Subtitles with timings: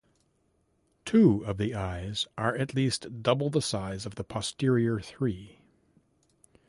[1.05, 5.59] Two of the eyes are at least double the size of the posterior three.